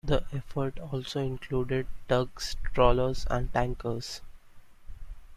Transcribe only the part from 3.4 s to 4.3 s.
tankers.